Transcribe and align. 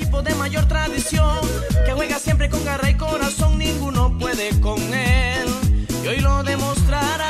equipo 0.00 0.22
de 0.22 0.34
mayor 0.36 0.64
tradición, 0.66 1.40
que 1.84 1.92
juega 1.92 2.18
siempre 2.18 2.48
con 2.48 2.64
garra 2.64 2.88
y 2.88 2.94
corazón, 2.94 3.58
ninguno 3.58 4.16
puede 4.18 4.58
con 4.60 4.78
él. 4.78 5.48
Y 6.02 6.08
hoy 6.08 6.20
lo 6.20 6.42
demostrará. 6.42 7.28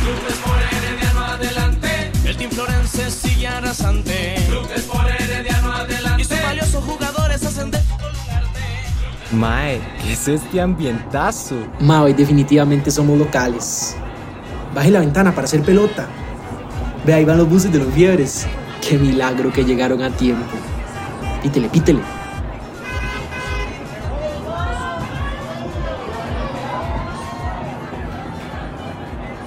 Club 0.00 0.16
por 0.42 0.56
Herediano 0.78 1.20
adelante. 1.20 2.10
El 2.24 2.36
Team 2.38 2.50
Florence 2.50 3.10
sigue 3.10 3.46
arrasante. 3.46 4.36
Club 4.48 4.66
por 4.90 5.06
Herediano 5.06 5.72
adelante. 5.72 6.22
Y 6.22 6.24
sus 6.24 6.42
valiosos 6.42 6.82
jugadores 6.82 7.44
hacen 7.44 7.70
de. 7.70 7.78
Mae, 9.32 9.80
¿qué 10.02 10.12
es 10.14 10.26
este 10.26 10.62
ambientazo? 10.62 11.56
Ma, 11.80 12.04
hoy 12.04 12.14
definitivamente 12.14 12.90
somos 12.90 13.18
locales. 13.18 13.96
Baje 14.74 14.90
la 14.90 15.00
ventana 15.00 15.34
para 15.34 15.44
hacer 15.44 15.62
pelota. 15.62 16.06
Ve, 17.04 17.12
ahí 17.12 17.24
van 17.26 17.36
los 17.36 17.48
buses 17.48 17.70
de 17.70 17.80
los 17.80 17.92
fiebres. 17.92 18.46
Qué 18.80 18.96
milagro 18.96 19.52
que 19.52 19.62
llegaron 19.62 20.02
a 20.02 20.10
tiempo. 20.10 20.56
Pítele, 21.44 21.68
pítele. 21.68 22.00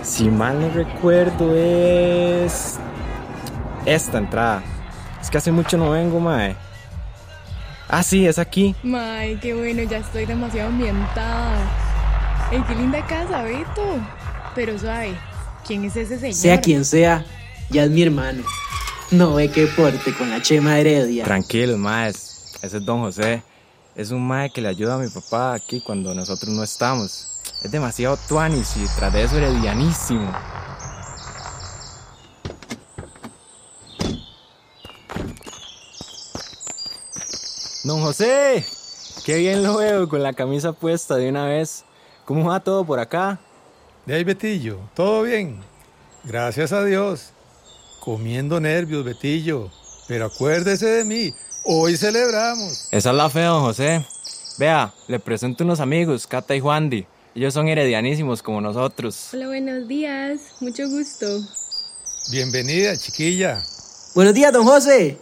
Si 0.04 0.30
mal 0.30 0.62
no 0.62 0.70
recuerdo 0.70 1.56
es... 1.56 2.78
Esta 3.84 4.20
entrada. 4.20 4.62
Es 5.20 5.32
que 5.32 5.40
hace 5.40 5.52
mucho 5.52 5.76
no 5.80 5.90
vengo, 5.90 6.20
mae. 6.20 6.56
Ah, 7.90 8.04
sí, 8.04 8.28
es 8.28 8.38
aquí. 8.38 8.76
May, 8.84 9.38
qué 9.38 9.56
bueno, 9.56 9.82
ya 9.82 9.98
estoy 9.98 10.28
demasiado 10.28 10.70
ambientada. 10.70 11.58
Ey, 12.52 12.62
qué 12.68 12.76
linda 12.76 13.04
casa, 13.08 13.42
Beto. 13.42 13.98
Pero 14.54 14.78
suave, 14.78 15.16
¿quién 15.66 15.84
es 15.84 15.96
ese 15.96 16.20
señor? 16.20 16.36
Sea 16.36 16.62
quien 16.62 16.86
sea, 16.86 17.26
ya 17.72 17.86
es 17.86 17.90
mi 17.90 18.04
hermano. 18.04 18.44
No 19.10 19.36
ve 19.36 19.50
qué 19.50 19.68
porte 19.68 20.14
con 20.14 20.30
la 20.30 20.42
chema 20.42 20.78
heredia. 20.78 21.24
Tranquilos, 21.24 21.78
maes. 21.78 22.52
Ese 22.62 22.78
es 22.78 22.86
Don 22.86 23.00
José. 23.00 23.42
Es 23.96 24.12
un 24.12 24.28
mae 24.28 24.50
que 24.50 24.60
le 24.60 24.68
ayuda 24.68 24.96
a 24.96 24.98
mi 24.98 25.08
papá 25.08 25.54
aquí 25.54 25.80
cuando 25.80 26.14
nosotros 26.14 26.54
no 26.54 26.62
estamos. 26.62 27.40
Es 27.64 27.72
demasiado 27.72 28.18
tuanis 28.28 28.76
y 28.76 28.86
tras 28.98 29.14
de 29.14 29.24
eso 29.24 29.38
heredianísimo. 29.38 30.30
Don 37.86 38.02
José, 38.02 38.66
qué 39.26 39.38
bien 39.38 39.64
lo 39.64 39.78
veo 39.78 40.10
con 40.10 40.22
la 40.22 40.34
camisa 40.34 40.74
puesta 40.74 41.16
de 41.16 41.30
una 41.30 41.46
vez. 41.46 41.86
¿Cómo 42.26 42.50
va 42.50 42.60
todo 42.60 42.84
por 42.84 43.00
acá? 43.00 43.40
De 44.06 44.16
ahí, 44.16 44.26
Betillo, 44.26 44.80
¿todo 44.94 45.22
bien? 45.22 45.62
Gracias 46.26 46.74
a 46.74 46.84
Dios. 46.84 47.32
Comiendo 48.08 48.62
nervios, 48.62 49.04
Betillo. 49.04 49.70
Pero 50.08 50.28
acuérdese 50.28 50.86
de 50.86 51.04
mí, 51.04 51.34
hoy 51.66 51.98
celebramos. 51.98 52.88
Esa 52.90 53.10
es 53.10 53.16
la 53.18 53.30
fe, 53.30 53.42
don 53.42 53.64
José. 53.64 54.06
Vea, 54.58 54.94
le 55.10 55.20
presento 55.20 55.66
unos 55.66 55.82
amigos, 55.82 56.26
Cata 56.26 56.56
y 56.56 56.62
Juandi. 56.62 57.06
Ellos 57.36 57.54
son 57.54 57.68
heredianísimos 57.68 58.42
como 58.42 58.62
nosotros. 58.62 59.32
Hola, 59.34 59.48
buenos 59.48 59.90
días. 59.90 60.40
Mucho 60.62 60.88
gusto. 60.88 61.26
Bienvenida, 62.32 62.96
chiquilla. 62.96 63.62
Buenos 64.16 64.34
días, 64.34 64.54
don 64.54 64.64
José. 64.64 65.18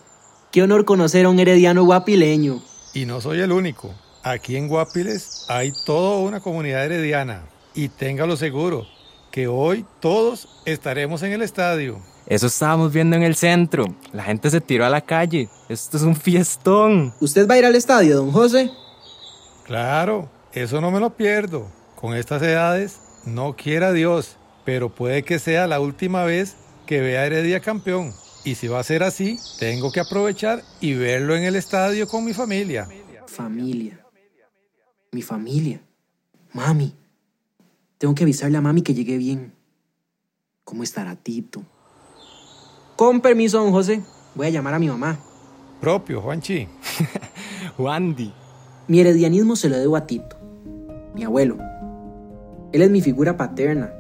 Qué 0.52 0.62
honor 0.62 0.86
conocer 0.86 1.26
a 1.26 1.30
un 1.30 1.40
herediano 1.40 1.86
guapileño. 1.86 2.62
Y 2.94 3.08
no 3.08 3.20
soy 3.20 3.40
el 3.40 3.52
único. 3.52 3.96
Aquí 4.22 4.58
en 4.58 4.68
Guapiles 4.68 5.46
hay 5.48 5.74
toda 5.88 6.20
una 6.20 6.40
comunidad 6.40 6.86
herediana. 6.86 7.50
Y 7.74 7.90
téngalo 7.90 8.38
seguro, 8.38 8.86
que 9.32 9.48
hoy 9.48 9.88
todos 10.00 10.48
estaremos 10.66 11.24
en 11.24 11.32
el 11.32 11.42
estadio. 11.42 12.00
Eso 12.28 12.48
estábamos 12.48 12.92
viendo 12.92 13.16
en 13.16 13.24
el 13.24 13.36
centro. 13.36 13.86
La 14.12 14.24
gente 14.24 14.50
se 14.50 14.60
tiró 14.60 14.86
a 14.86 14.90
la 14.90 15.02
calle. 15.02 15.48
Esto 15.70 15.98
es 15.98 16.04
un 16.04 16.16
fiestón. 16.16 17.14
¿Usted 17.20 17.48
va 17.48 17.54
a 17.54 17.58
ir 17.60 17.66
al 17.66 17.76
estadio, 17.76 18.16
don 18.16 18.32
José? 18.32 18.72
Claro, 19.64 20.30
eso 20.52 20.82
no 20.82 20.90
me 20.90 21.00
lo 21.00 21.16
pierdo. 21.16 21.68
Con 21.96 22.16
estas 22.16 22.42
edades, 22.42 23.00
no 23.26 23.56
quiera 23.56 23.94
Dios, 23.94 24.38
pero 24.64 24.94
puede 24.94 25.24
que 25.24 25.38
sea 25.38 25.68
la 25.68 25.80
última 25.80 26.24
vez 26.24 26.56
que 26.88 27.00
vea 27.00 27.22
a 27.22 27.26
Heredia 27.26 27.60
campeón. 27.60 28.12
Y 28.44 28.56
si 28.56 28.68
va 28.68 28.80
a 28.80 28.84
ser 28.84 29.04
así, 29.04 29.40
tengo 29.60 29.92
que 29.92 30.00
aprovechar 30.00 30.64
y 30.80 30.94
verlo 30.94 31.36
en 31.36 31.44
el 31.44 31.56
estadio 31.56 32.08
con 32.08 32.26
mi 32.26 32.34
familia. 32.34 32.88
Familia. 33.28 34.00
Mi 35.12 35.22
familia. 35.22 35.82
Mami. 36.54 36.94
Tengo 37.98 38.16
que 38.16 38.24
avisarle 38.24 38.58
a 38.58 38.62
mami 38.62 38.82
que 38.82 38.94
llegué 38.94 39.18
bien. 39.18 39.54
¿Cómo 40.64 40.84
estará 40.84 41.16
Tito? 41.16 41.64
Con 42.96 43.20
permiso, 43.20 43.60
don 43.60 43.72
José. 43.72 44.02
Voy 44.36 44.48
a 44.48 44.52
llamar 44.52 44.74
a 44.74 44.80
mi 44.80 44.88
mamá. 44.88 45.20
Propio, 45.82 46.22
Juanchi. 46.22 46.66
Juandi. 47.78 48.34
Mi 48.88 49.02
heredianismo 49.02 49.58
se 49.58 49.68
lo 49.68 49.78
debo 49.78 49.98
a 49.98 50.08
Tito, 50.08 50.38
mi 51.14 51.26
abuelo. 51.26 51.58
Él 52.72 52.82
es 52.82 52.90
mi 52.90 53.02
figura 53.02 53.36
paterna. 53.36 53.92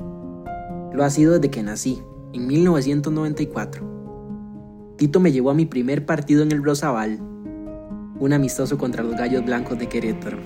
Lo 0.94 1.03
ha 1.03 1.09
sido 1.09 1.34
desde 1.34 1.50
que 1.50 1.61
nací, 1.61 2.01
en 2.31 2.47
1994. 2.47 4.95
Tito 4.97 5.19
me 5.19 5.34
llevó 5.34 5.50
a 5.50 5.55
mi 5.55 5.66
primer 5.66 6.05
partido 6.05 6.44
en 6.44 6.53
el 6.53 6.63
Rosabal, 6.63 7.19
un 7.19 8.31
amistoso 8.31 8.78
contra 8.78 9.03
los 9.03 9.17
Gallos 9.17 9.44
Blancos 9.44 9.78
de 9.78 9.89
Querétaro. 9.89 10.38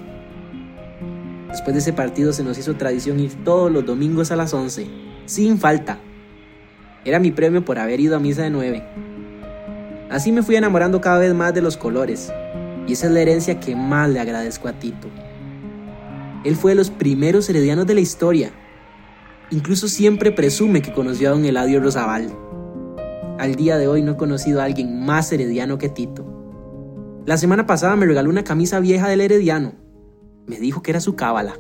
Después 1.50 1.76
de 1.76 1.82
ese 1.82 1.94
partido 1.94 2.34
se 2.34 2.44
nos 2.44 2.58
hizo 2.58 2.78
tradición 2.78 3.20
ir 3.20 3.44
todos 3.44 3.72
los 3.72 3.86
domingos 3.86 4.32
a 4.32 4.36
las 4.36 4.56
11, 4.56 4.88
sin 5.28 5.60
falta. 5.60 6.00
Era 7.06 7.20
mi 7.20 7.32
premio 7.32 7.64
por 7.64 7.80
haber 7.80 8.00
ido 8.00 8.16
a 8.16 8.20
misa 8.20 8.44
de 8.44 8.50
9. 8.50 8.84
Así 10.10 10.32
me 10.32 10.44
fui 10.44 10.56
enamorando 10.56 11.02
cada 11.02 11.20
vez 11.20 11.34
más 11.34 11.54
de 11.54 11.62
los 11.62 11.78
colores, 11.78 12.34
y 12.88 12.94
esa 12.94 13.08
es 13.08 13.14
la 13.14 13.22
herencia 13.22 13.60
que 13.60 13.76
más 13.76 14.10
le 14.10 14.20
agradezco 14.20 14.68
a 14.68 14.74
Tito. 14.74 15.08
Él 16.44 16.56
fue 16.56 16.72
de 16.72 16.76
los 16.76 16.90
primeros 16.90 17.50
heredianos 17.50 17.86
de 17.86 17.94
la 17.94 18.00
historia. 18.00 18.52
Incluso 19.52 19.88
siempre 19.88 20.32
presume 20.32 20.82
que 20.82 20.94
conoció 20.94 21.30
a 21.30 21.32
don 21.32 21.46
Eladio 21.46 21.80
Rosabal. 21.80 22.32
Al 23.38 23.56
día 23.56 23.78
de 23.78 23.88
hoy 23.88 24.02
no 24.02 24.14
he 24.14 24.18
conocido 24.18 24.62
a 24.62 24.66
alguien 24.66 25.06
más 25.06 25.32
herediano 25.32 25.78
que 25.78 25.90
Tito. 25.90 26.26
La 27.26 27.38
semana 27.38 27.66
pasada 27.66 27.96
me 27.96 28.06
regaló 28.06 28.30
una 28.30 28.44
camisa 28.44 28.80
vieja 28.80 29.08
del 29.08 29.22
herediano. 29.22 29.74
Me 30.48 30.60
dijo 30.60 30.82
que 30.82 30.92
era 30.92 31.00
su 31.00 31.16
cábala. 31.16 31.54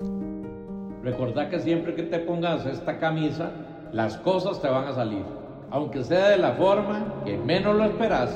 Recordá 1.03 1.49
que 1.49 1.59
siempre 1.59 1.93
que 1.95 2.03
te 2.03 2.19
pongas 2.19 2.65
esta 2.65 2.99
camisa, 2.99 3.51
las 3.91 4.17
cosas 4.17 4.61
te 4.61 4.67
van 4.67 4.87
a 4.87 4.93
salir. 4.93 5.23
Aunque 5.71 6.03
sea 6.03 6.29
de 6.29 6.37
la 6.37 6.53
forma 6.53 7.21
que 7.25 7.37
menos 7.37 7.75
lo 7.75 7.85
esperas. 7.85 8.31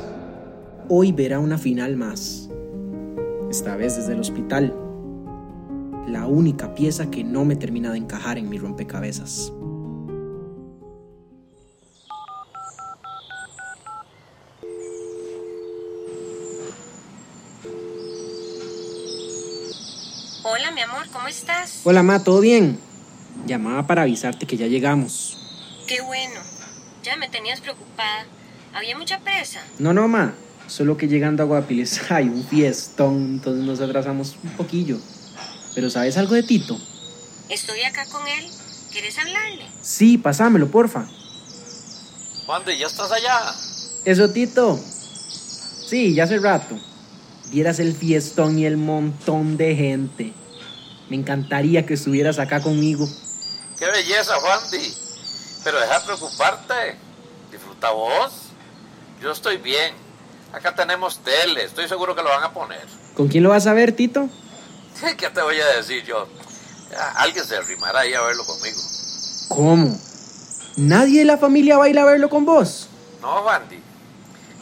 Hoy 0.90 1.12
verá 1.12 1.40
una 1.40 1.58
final 1.58 1.96
más. 1.96 2.50
Esta 3.50 3.75
vez 3.75 3.96
desde 3.96 4.13
el 4.13 4.19
hospital. 4.19 4.74
La 6.08 6.28
única 6.28 6.75
pieza 6.75 7.09
que 7.09 7.24
no 7.24 7.46
me 7.46 7.56
termina 7.56 7.92
de 7.92 7.97
encajar 7.97 8.38
en 8.38 8.50
mi 8.50 8.58
rompecabezas. 8.58 9.52
Hola, 20.46 20.72
mi 20.72 20.81
amor, 20.81 21.08
¿cómo 21.12 21.28
estás? 21.28 21.81
Hola, 21.86 22.03
ma, 22.03 22.24
¿todo 22.24 22.42
bien? 22.42 22.78
Llamaba 23.47 23.88
para 23.88 24.03
avisarte 24.03 24.46
que 24.46 24.58
ya 24.58 24.68
llegamos. 24.68 25.43
Qué 25.88 26.01
bueno. 26.01 26.39
Ya 27.03 27.16
me 27.17 27.29
tenías 27.29 27.61
preocupada. 27.61 28.25
¿Había 28.73 28.97
mucha 28.97 29.19
presa? 29.19 29.61
No, 29.79 29.94
no, 29.94 30.07
ma. 30.07 30.33
Solo 30.67 30.95
que 30.97 31.07
llegando 31.07 31.44
a 31.44 31.45
Guapiles 31.45 31.99
hay 32.09 32.29
un 32.29 32.45
fiestón, 32.45 33.16
entonces 33.35 33.63
nos 33.66 33.81
atrasamos 33.81 34.38
un 34.44 34.51
poquillo. 34.51 34.97
Pero 35.75 35.89
¿sabes 35.89 36.17
algo 36.17 36.35
de 36.35 36.44
Tito? 36.44 36.79
Estoy 37.49 37.81
acá 37.81 38.05
con 38.05 38.25
él. 38.27 38.49
¿Quieres 38.91 39.17
hablarle? 39.17 39.66
Sí, 39.81 40.17
pasámelo, 40.17 40.69
porfa. 40.69 41.05
Juan, 42.45 42.63
¿ya 42.65 42.88
estás 42.88 43.11
allá? 43.11 43.53
Eso, 44.05 44.29
Tito. 44.29 44.77
Sí, 44.77 46.13
ya 46.13 46.25
hace 46.25 46.39
rato. 46.39 46.79
Vieras 47.51 47.79
el 47.79 47.94
fiestón 47.94 48.57
y 48.57 48.65
el 48.65 48.77
montón 48.77 49.57
de 49.57 49.75
gente. 49.75 50.33
Me 51.09 51.18
encantaría 51.18 51.86
que 51.86 51.95
estuvieras 51.95 52.39
acá 52.39 52.62
conmigo. 52.62 53.07
¡Qué 53.77 53.86
belleza, 53.86 54.36
Juandi! 54.36 55.02
Pero 55.63 55.80
deja 55.80 56.00
de 56.00 56.06
preocuparte. 56.06 56.98
Disfruta 57.51 57.92
vos. 57.92 58.31
Yo 59.21 59.31
estoy 59.31 59.57
bien. 59.57 59.94
Acá 60.51 60.75
tenemos 60.75 61.19
tele. 61.19 61.63
Estoy 61.63 61.88
seguro 61.88 62.15
que 62.15 62.21
lo 62.24 62.30
van 62.30 62.44
a 62.44 62.51
poner. 62.51 62.86
¿Con 63.15 63.27
quién 63.27 63.44
lo 63.44 63.50
vas 63.50 63.68
a 63.68 63.74
ver, 63.74 63.94
Tito? 63.94 64.30
¿Qué 65.18 65.30
te 65.30 65.42
voy 65.42 65.60
a 65.60 65.68
decir 65.77 66.04
yo? 66.04 66.27
Ya, 66.92 67.10
Alguien 67.18 67.45
se 67.45 67.57
arrimará 67.57 68.01
ahí 68.01 68.13
a 68.13 68.21
verlo 68.21 68.45
conmigo. 68.45 68.80
¿Cómo? 69.50 69.98
¿Nadie 70.77 71.19
de 71.19 71.25
la 71.25 71.38
familia 71.38 71.77
va 71.77 71.86
a 71.86 71.89
ir 71.89 72.00
a 72.00 72.06
verlo 72.06 72.30
con 72.30 72.45
vos? 72.45 72.88
No, 73.21 73.42
Juandi. 73.44 73.81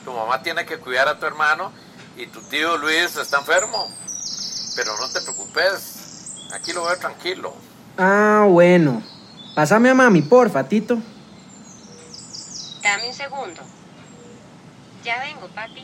Tu 0.03 0.12
mamá 0.12 0.42
tiene 0.42 0.65
que 0.65 0.77
cuidar 0.77 1.07
a 1.07 1.19
tu 1.19 1.25
hermano 1.25 1.71
y 2.18 2.27
tu 2.27 2.42
tío 2.42 2.77
Luis 2.77 3.15
está 3.15 3.39
enfermo. 3.39 3.89
Pero 4.75 4.98
no 4.98 5.09
te 5.09 5.21
preocupes. 5.21 6.50
Aquí 6.53 6.74
lo 6.74 6.83
veo 6.86 6.98
tranquilo. 6.98 7.53
Ah, 7.98 8.45
bueno. 8.50 9.01
Pásame 9.56 9.89
a 9.89 9.94
mami, 9.94 10.21
porfa, 10.21 10.68
Tito. 10.68 11.01
Dame 12.81 13.07
un 13.07 13.13
segundo. 13.13 13.62
Ya 15.03 15.19
vengo, 15.19 15.48
papi. 15.53 15.83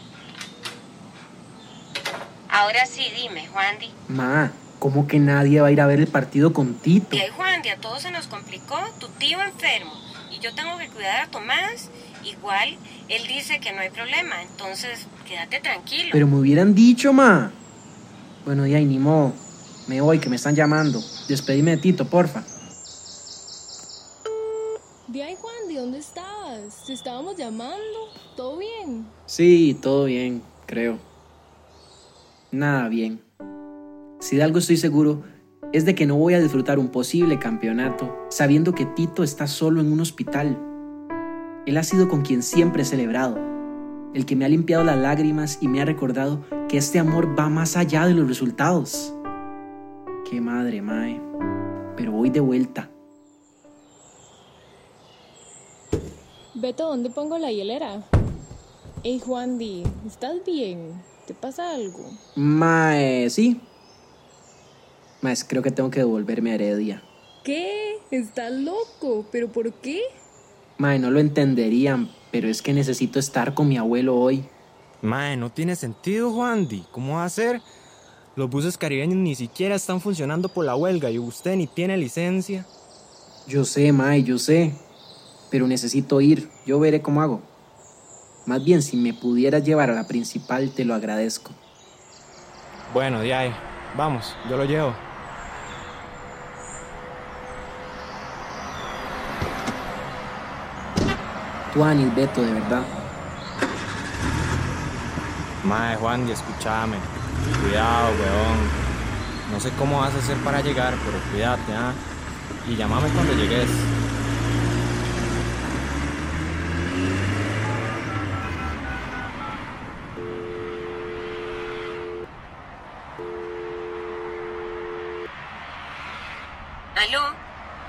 Ahora 2.50 2.86
sí, 2.86 3.04
dime, 3.16 3.48
Juandi. 3.48 3.92
Ma, 4.08 4.52
¿cómo 4.80 5.08
que 5.08 5.20
nadie 5.20 5.62
va 5.62 5.68
a 5.68 5.72
ir 5.72 5.82
a 5.82 5.88
ver 5.88 6.00
el 6.00 6.08
partido 6.08 6.54
con 6.54 6.76
Tito? 6.76 7.16
Y 7.16 7.22
Juandi, 7.36 7.70
a 7.70 7.78
todos 7.78 8.02
se 8.02 8.12
nos 8.12 8.28
complicó. 8.28 8.80
Tu 9.00 9.08
tío 9.10 9.42
enfermo. 9.42 9.92
Y 10.32 10.40
yo 10.40 10.54
tengo 10.56 10.78
que 10.78 10.88
cuidar 10.90 11.22
a 11.22 11.28
Tomás. 11.28 11.90
Igual, 12.24 12.78
él 13.10 13.28
dice 13.28 13.60
que 13.60 13.74
no 13.74 13.82
hay 13.82 13.90
problema. 13.90 14.42
Entonces, 14.42 15.08
quédate 15.28 15.60
tranquilo. 15.60 16.10
Pero 16.12 16.28
me 16.28 16.38
hubieran 16.38 16.74
dicho, 16.74 17.12
ma. 17.12 17.52
Bueno, 18.46 18.66
ya, 18.66 18.80
ni 18.80 18.98
modo. 18.98 19.34
Me 19.88 20.02
voy, 20.02 20.20
que 20.20 20.30
me 20.30 20.36
están 20.36 20.56
llamando. 20.56 21.02
Despedime 21.28 21.72
de 21.72 21.78
Tito, 21.78 22.10
porfa. 22.10 22.44
De 25.08 25.24
ahí, 25.24 25.38
Juan, 25.40 25.68
¿de 25.68 25.76
dónde 25.76 26.00
estabas? 26.00 26.76
Estábamos 26.90 27.36
llamando. 27.36 27.78
¿Todo 28.36 28.58
bien? 28.58 29.06
Sí, 29.26 29.78
todo 29.82 30.06
bien, 30.06 30.42
creo. 30.66 31.00
Nada 32.52 32.88
bien. 32.88 33.22
Si 34.20 34.38
de 34.38 34.44
algo 34.44 34.60
estoy 34.60 34.78
seguro, 34.78 35.24
es 35.74 35.86
de 35.86 35.96
que 35.96 36.06
no 36.06 36.16
voy 36.16 36.34
a 36.34 36.40
disfrutar 36.40 36.80
un 36.80 36.88
posible 36.88 37.40
campeonato 37.40 38.16
sabiendo 38.30 38.74
que 38.74 38.86
Tito 38.86 39.24
está 39.24 39.48
solo 39.48 39.82
en 39.82 39.92
un 39.92 40.00
hospital. 40.00 40.58
Él 41.66 41.76
ha 41.78 41.84
sido 41.84 42.08
con 42.08 42.22
quien 42.22 42.42
siempre 42.42 42.84
he 42.84 42.86
celebrado, 42.86 43.38
el 44.14 44.26
que 44.26 44.38
me 44.38 44.46
ha 44.46 44.50
limpiado 44.50 44.86
las 44.86 44.98
lágrimas 44.98 45.58
y 45.62 45.68
me 45.68 45.82
ha 45.82 45.86
recordado 45.86 46.46
que 46.70 46.78
este 46.78 47.00
amor 47.00 47.38
va 47.38 47.50
más 47.50 47.76
allá 47.76 48.06
de 48.06 48.14
los 48.14 48.28
resultados. 48.30 49.14
Qué 50.30 50.40
madre, 50.40 50.82
Mae. 50.82 51.20
Pero 51.98 52.14
voy 52.14 52.30
de 52.30 52.40
vuelta. 52.40 52.90
Beto, 56.60 56.88
¿dónde 56.88 57.12
pongo 57.12 57.38
la 57.38 57.52
hielera? 57.52 58.02
Hey, 59.04 59.22
Juan 59.24 59.60
Di, 59.60 59.84
¿estás 60.08 60.44
bien? 60.44 61.00
¿Te 61.28 61.36
pasa 61.36 61.70
algo? 61.70 62.10
Mae, 62.36 63.30
sí. 63.30 63.62
Mae, 65.22 65.36
creo 65.48 65.62
que 65.62 65.70
tengo 65.70 65.92
que 65.92 66.00
devolverme 66.00 66.50
a 66.50 66.56
Heredia. 66.56 67.04
¿Qué? 67.44 67.98
¿Estás 68.10 68.52
loco? 68.54 69.28
¿Pero 69.32 69.52
por 69.52 69.72
qué? 69.72 70.02
Mae, 70.80 70.98
no 70.98 71.12
lo 71.12 71.20
entenderían, 71.20 72.10
pero 72.32 72.50
es 72.50 72.64
que 72.64 72.74
necesito 72.74 73.20
estar 73.20 73.54
con 73.54 73.68
mi 73.68 73.78
abuelo 73.78 74.16
hoy. 74.16 74.44
Mae, 75.04 75.38
no 75.38 75.52
tiene 75.52 75.76
sentido, 75.76 76.32
Juandi. 76.32 76.86
¿Cómo 76.92 77.18
va 77.18 77.26
a 77.26 77.30
ser? 77.30 77.62
Los 78.36 78.50
buses 78.50 78.80
caribeños 78.80 79.18
ni 79.18 79.36
siquiera 79.36 79.76
están 79.76 80.02
funcionando 80.02 80.50
por 80.50 80.66
la 80.66 80.76
huelga 80.76 81.12
y 81.12 81.20
usted 81.20 81.56
ni 81.56 81.68
tiene 81.68 81.98
licencia. 81.98 82.66
Yo 83.48 83.64
sé, 83.64 83.92
Mae, 83.92 84.24
yo 84.24 84.40
sé. 84.40 84.74
Pero 85.50 85.68
necesito 85.68 86.22
ir. 86.22 86.50
Yo 86.66 86.80
veré 86.80 87.02
cómo 87.02 87.22
hago. 87.22 87.42
Más 88.46 88.64
bien, 88.64 88.82
si 88.82 88.96
me 88.96 89.14
pudieras 89.14 89.64
llevar 89.64 89.90
a 89.90 89.94
la 89.94 90.08
principal, 90.08 90.72
te 90.72 90.86
lo 90.86 90.94
agradezco. 90.94 91.52
Bueno, 92.94 93.20
de 93.20 93.34
ahí. 93.34 93.54
Vamos, 93.96 94.36
yo 94.50 94.58
lo 94.58 94.66
llevo. 94.66 94.94
Tú, 101.74 101.84
Anis, 101.84 102.14
Beto, 102.16 102.42
de 102.42 102.54
verdad. 102.54 102.84
Mae, 105.64 105.98
Juan, 105.98 106.28
y 106.28 106.32
escúchame. 106.32 106.98
Cuidado, 107.62 108.08
weón. 108.12 108.88
No 109.52 109.60
sé 109.60 109.72
cómo 109.78 110.00
vas 110.00 110.14
a 110.14 110.20
hacer 110.20 110.38
para 110.38 110.62
llegar, 110.62 110.94
pero 111.06 111.18
cuídate, 111.32 111.74
¿ah? 111.74 111.94
Y 112.70 112.76
llámame 112.76 113.10
cuando 113.10 113.34
llegues. 113.34 113.70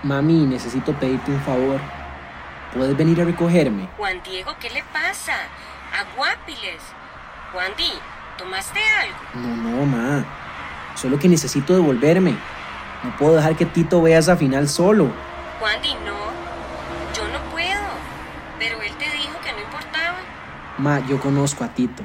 Mami, 0.09 0.47
necesito 0.47 0.95
pedirte 0.95 1.31
un 1.31 1.41
favor. 1.43 1.79
¿Puedes 2.73 2.97
venir 2.97 3.21
a 3.21 3.27
recogerme? 3.27 3.91
Juan 3.99 4.23
Diego, 4.25 4.57
¿qué 4.59 4.71
le 4.71 4.83
pasa? 4.85 5.35
Aguápiles. 5.93 6.81
Juan 7.53 7.73
Di, 7.77 7.93
¿tomaste 8.39 8.81
algo? 9.03 9.19
No, 9.35 9.71
no, 9.71 9.85
ma. 9.85 10.25
Solo 10.95 11.19
que 11.19 11.29
necesito 11.29 11.75
devolverme. 11.75 12.35
No 13.03 13.15
puedo 13.19 13.37
dejar 13.37 13.55
que 13.55 13.67
Tito 13.67 14.01
vea 14.01 14.19
esa 14.19 14.35
final 14.35 14.67
solo. 14.71 15.13
Juan 15.61 15.83
Di, 15.83 15.93
no. 16.07 16.17
Yo 17.15 17.29
no 17.29 17.51
puedo. 17.51 17.89
Pero 18.59 18.81
él 18.81 18.93
te 18.95 19.11
dijo 19.11 19.39
que 19.45 19.53
no 19.53 19.61
importaba. 19.61 20.17
Ma, 20.79 21.07
yo 21.07 21.21
conozco 21.21 21.65
a 21.65 21.69
Tito. 21.69 22.03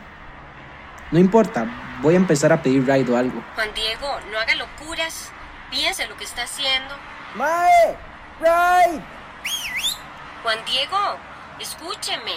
No 1.09 1.19
importa, 1.19 1.67
voy 2.01 2.15
a 2.15 2.17
empezar 2.17 2.51
a 2.51 2.61
pedir 2.61 2.85
ride 2.85 3.09
o 3.13 3.15
algo. 3.15 3.41
Juan 3.55 3.69
Diego, 3.73 4.19
no 4.29 4.39
haga 4.39 4.55
locuras. 4.55 5.31
Piensa 5.71 6.05
lo 6.07 6.17
que 6.17 6.25
está 6.25 6.43
haciendo. 6.43 6.95
¡Mae! 7.35 7.97
¡Ride! 8.39 9.01
Juan 10.43 10.59
Diego, 10.65 10.97
escúcheme. 11.59 12.33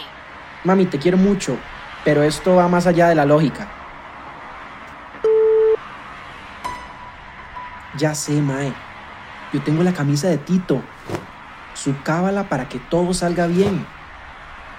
Mami, 0.64 0.86
te 0.86 0.98
quiero 0.98 1.18
mucho, 1.18 1.58
pero 2.04 2.22
esto 2.22 2.56
va 2.56 2.66
más 2.68 2.86
allá 2.86 3.08
de 3.08 3.14
la 3.14 3.26
lógica. 3.26 3.68
Ya 7.98 8.14
sé, 8.14 8.32
Mae. 8.40 8.72
Yo 9.52 9.62
tengo 9.62 9.82
la 9.82 9.92
camisa 9.92 10.28
de 10.28 10.38
Tito. 10.38 10.82
Su 11.74 12.02
cábala 12.02 12.48
para 12.48 12.68
que 12.68 12.78
todo 12.78 13.12
salga 13.12 13.46
bien. 13.46 13.86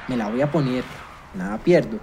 Me 0.08 0.18
la 0.18 0.30
voy 0.30 0.42
a 0.42 0.52
poner. 0.52 0.84
Nada 1.36 1.58
pierdo. 1.58 2.00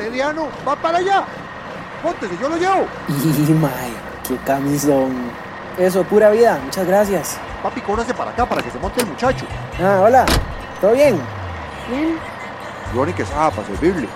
Herediano? 0.00 0.48
¿Va 0.66 0.76
para 0.76 0.98
allá? 0.98 1.24
Póntese, 2.02 2.36
yo 2.40 2.48
lo 2.48 2.56
llevo. 2.56 2.86
Y, 3.48 3.52
Mae, 3.52 3.92
qué 4.26 4.36
camisón. 4.44 5.30
Eso, 5.78 6.02
pura 6.04 6.30
vida. 6.30 6.58
Muchas 6.64 6.86
gracias. 6.86 7.38
Papi, 7.62 7.80
cóbrase 7.80 8.14
para 8.14 8.30
acá 8.30 8.46
para 8.46 8.62
que 8.62 8.70
se 8.70 8.78
monte 8.78 9.00
el 9.00 9.06
muchacho. 9.06 9.44
Ah, 9.82 10.00
hola. 10.02 10.26
¿Todo 10.80 10.92
bien? 10.92 11.20
Bien. 11.90 12.18
Yo 12.94 13.06
ni 13.06 13.12
que 13.12 13.24
sabe 13.24 13.54
para 13.54 13.66
servirle. 13.66 14.08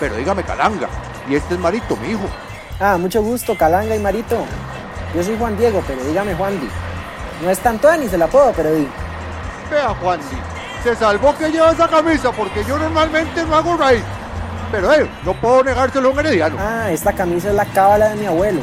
Pero 0.00 0.16
dígame 0.16 0.42
calanga. 0.42 0.88
Y 1.28 1.34
este 1.34 1.54
es 1.54 1.60
Marito, 1.60 1.96
mi 1.96 2.10
hijo. 2.10 2.28
Ah, 2.80 2.96
mucho 2.96 3.22
gusto, 3.22 3.56
Calanga 3.56 3.94
y 3.94 3.98
Marito. 3.98 4.44
Yo 5.14 5.22
soy 5.22 5.36
Juan 5.36 5.56
Diego, 5.56 5.82
pero 5.86 6.02
dígame 6.04 6.34
Juan 6.34 6.60
Di. 6.60 6.68
No 7.42 7.50
es 7.50 7.58
tanto 7.58 7.94
ni 7.96 8.08
se 8.08 8.16
la 8.16 8.26
puedo, 8.26 8.52
pero 8.52 8.72
di. 8.72 8.88
Vea, 9.70 9.88
Juan, 10.00 10.20
se 10.82 10.94
salvó 10.94 11.36
que 11.36 11.50
lleva 11.50 11.72
esa 11.72 11.88
camisa 11.88 12.30
porque 12.32 12.64
yo 12.64 12.78
normalmente 12.78 13.44
no 13.44 13.56
hago 13.56 13.76
raíz. 13.76 14.02
Pero 14.70 14.92
eh, 14.92 15.08
no 15.24 15.34
puedo 15.34 15.64
negárselo 15.64 16.08
a 16.08 16.12
un 16.12 16.18
herediano. 16.18 16.56
Ah, 16.58 16.90
esta 16.90 17.12
camisa 17.12 17.48
es 17.48 17.54
la 17.54 17.64
cábala 17.64 18.10
de 18.10 18.16
mi 18.16 18.26
abuelo. 18.26 18.60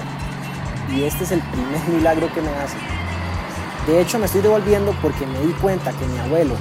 Y 0.90 1.04
este 1.04 1.24
es 1.24 1.32
el 1.32 1.42
primer 1.42 1.82
milagro 1.88 2.32
que 2.34 2.42
me 2.42 2.50
hace. 2.50 2.78
De 3.88 4.02
hecho, 4.02 4.20
me 4.20 4.26
estoy 4.26 4.42
devolviendo 4.42 4.96
porque 5.02 5.26
me 5.26 5.40
di 5.40 5.54
cuenta 5.54 5.92
que 5.92 6.06
mi 6.06 6.20
abuelo, 6.20 6.56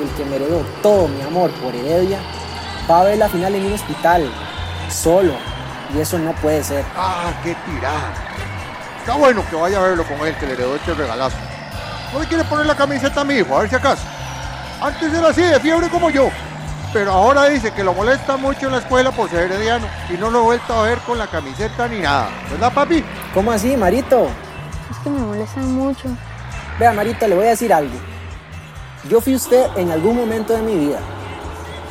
el 0.00 0.08
que 0.16 0.24
me 0.24 0.36
heredó 0.36 0.64
todo 0.82 1.08
mi 1.08 1.22
amor 1.22 1.50
por 1.62 1.74
Heredia, 1.74 2.18
va 2.90 3.00
a 3.00 3.04
ver 3.04 3.18
la 3.18 3.28
final 3.28 3.54
en 3.54 3.66
un 3.66 3.72
hospital, 3.72 4.30
solo. 4.90 5.34
Y 5.94 6.00
eso 6.00 6.18
no 6.18 6.32
puede 6.32 6.62
ser. 6.62 6.84
Ah, 6.96 7.32
qué 7.42 7.56
tirada. 7.64 8.12
Está 9.00 9.14
bueno 9.14 9.42
que 9.48 9.56
vaya 9.56 9.78
a 9.78 9.82
verlo 9.82 10.04
con 10.04 10.26
él, 10.26 10.36
que 10.36 10.46
le 10.46 10.52
heredó 10.52 10.76
este 10.76 10.94
regalazo. 10.94 11.36
¿No 12.12 12.20
le 12.20 12.26
quiere 12.26 12.44
poner 12.44 12.66
la 12.66 12.74
camiseta 12.74 13.20
a 13.20 13.24
mi 13.24 13.34
hijo? 13.34 13.56
A 13.56 13.60
ver 13.60 13.70
si 13.70 13.76
acaso. 13.76 14.02
Antes 14.80 15.12
era 15.12 15.28
así, 15.28 15.42
de 15.42 15.58
fiebre 15.60 15.88
como 15.88 16.10
yo. 16.10 16.30
Pero 16.92 17.12
ahora 17.12 17.48
dice 17.48 17.72
que 17.72 17.84
lo 17.84 17.92
molesta 17.92 18.36
mucho 18.36 18.66
en 18.66 18.72
la 18.72 18.78
escuela 18.78 19.12
por 19.12 19.28
ser 19.28 19.50
herediano 19.50 19.86
y 20.08 20.14
no 20.14 20.30
lo 20.30 20.40
he 20.40 20.44
vuelto 20.44 20.72
a 20.72 20.82
ver 20.84 20.98
con 21.00 21.18
la 21.18 21.26
camiseta 21.26 21.86
ni 21.86 22.00
nada. 22.00 22.30
¿Verdad, 22.50 22.72
papi? 22.72 23.04
¿Cómo 23.34 23.52
así, 23.52 23.76
Marito? 23.76 24.28
Es 24.90 24.98
que 24.98 25.10
me 25.10 25.18
molestan 25.18 25.70
mucho. 25.74 26.08
Vea, 26.78 26.92
Marito, 26.92 27.28
le 27.28 27.34
voy 27.34 27.46
a 27.46 27.50
decir 27.50 27.72
algo. 27.72 27.94
Yo 29.08 29.20
fui 29.20 29.34
usted 29.34 29.66
en 29.76 29.90
algún 29.90 30.16
momento 30.16 30.54
de 30.54 30.62
mi 30.62 30.76
vida. 30.76 30.98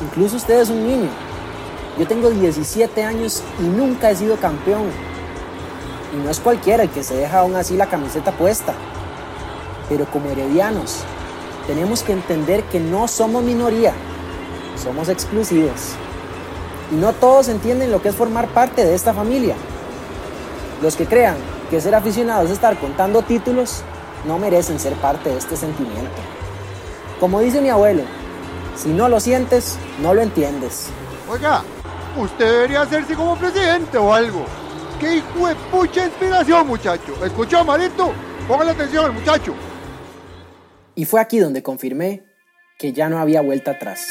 Incluso 0.00 0.36
usted 0.36 0.60
es 0.60 0.68
un 0.68 0.84
niño. 0.84 1.08
Yo 1.96 2.06
tengo 2.06 2.30
17 2.30 3.04
años 3.04 3.42
y 3.60 3.62
nunca 3.62 4.10
he 4.10 4.16
sido 4.16 4.36
campeón. 4.36 4.90
Y 6.12 6.24
no 6.24 6.30
es 6.30 6.40
cualquiera 6.40 6.82
el 6.82 6.90
que 6.90 7.04
se 7.04 7.16
deja 7.16 7.40
aún 7.40 7.54
así 7.54 7.76
la 7.76 7.86
camiseta 7.86 8.32
puesta. 8.32 8.74
Pero 9.88 10.06
como 10.06 10.28
heredianos, 10.30 11.02
tenemos 11.66 12.02
que 12.02 12.12
entender 12.12 12.64
que 12.64 12.80
no 12.80 13.08
somos 13.08 13.42
minoría, 13.42 13.92
somos 14.78 15.08
exclusivos. 15.08 15.94
Y 16.90 16.94
no 16.94 17.12
todos 17.12 17.48
entienden 17.48 17.90
lo 17.90 18.00
que 18.00 18.08
es 18.08 18.14
formar 18.14 18.48
parte 18.48 18.84
de 18.84 18.94
esta 18.94 19.12
familia. 19.12 19.54
Los 20.82 20.96
que 20.96 21.06
crean 21.06 21.36
que 21.70 21.80
ser 21.80 21.94
aficionados 21.94 22.46
es 22.46 22.52
estar 22.52 22.78
contando 22.78 23.22
títulos, 23.22 23.82
no 24.26 24.38
merecen 24.38 24.78
ser 24.78 24.94
parte 24.94 25.30
de 25.30 25.38
este 25.38 25.56
sentimiento. 25.56 26.20
Como 27.20 27.40
dice 27.40 27.60
mi 27.60 27.68
abuelo, 27.68 28.02
si 28.76 28.90
no 28.90 29.08
lo 29.08 29.20
sientes, 29.20 29.76
no 30.00 30.14
lo 30.14 30.22
entiendes. 30.22 30.88
Oiga, 31.28 31.62
usted 32.16 32.46
debería 32.46 32.82
hacerse 32.82 33.14
como 33.14 33.36
presidente 33.36 33.98
o 33.98 34.14
algo. 34.14 34.44
¡Qué 35.00 35.16
hijo 35.16 35.46
de 35.46 35.54
pucha 35.70 36.06
inspiración, 36.06 36.66
muchacho! 36.66 37.24
¿Escuchó, 37.24 37.64
Marito? 37.64 38.12
Póngale 38.46 38.70
atención 38.70 39.04
al 39.04 39.12
muchacho. 39.12 39.54
Y 40.94 41.04
fue 41.04 41.20
aquí 41.20 41.38
donde 41.38 41.62
confirmé 41.62 42.24
que 42.78 42.92
ya 42.92 43.08
no 43.08 43.18
había 43.18 43.40
vuelta 43.40 43.72
atrás. 43.72 44.08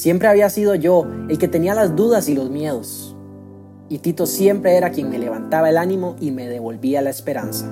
Siempre 0.00 0.28
había 0.28 0.48
sido 0.48 0.74
yo 0.76 1.06
el 1.28 1.36
que 1.36 1.46
tenía 1.46 1.74
las 1.74 1.94
dudas 1.94 2.30
y 2.30 2.34
los 2.34 2.48
miedos. 2.48 3.14
Y 3.90 3.98
Tito 3.98 4.24
siempre 4.24 4.78
era 4.78 4.88
quien 4.88 5.10
me 5.10 5.18
levantaba 5.18 5.68
el 5.68 5.76
ánimo 5.76 6.16
y 6.18 6.30
me 6.30 6.48
devolvía 6.48 7.02
la 7.02 7.10
esperanza. 7.10 7.66